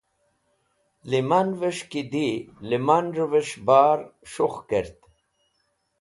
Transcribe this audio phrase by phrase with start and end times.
[1.09, 2.29] Lẽmanves̃h ki di
[2.69, 3.99] lẽmanrẽves̃h bar
[4.31, 4.97] shukh k̃aht.